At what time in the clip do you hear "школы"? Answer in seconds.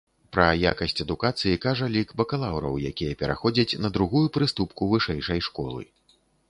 5.53-5.83